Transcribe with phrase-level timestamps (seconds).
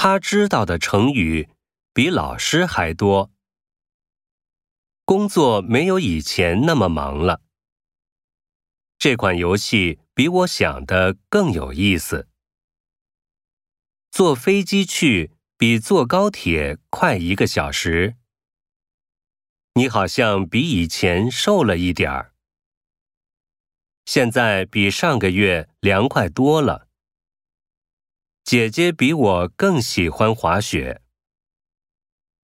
[0.00, 1.48] 他知道的成语
[1.92, 3.32] 比老师还多。
[5.04, 7.42] 工作没有以前那么忙了。
[8.96, 12.28] 这款游戏比我想的更有意思。
[14.12, 18.14] 坐飞机去比坐高铁快一个小时。
[19.74, 22.32] 你好像比以前瘦了一点儿。
[24.04, 26.87] 现在比上个月凉快多了。
[28.48, 31.02] 姐姐比我更喜欢滑雪。